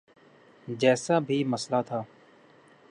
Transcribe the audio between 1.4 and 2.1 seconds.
مسئلہ تھا۔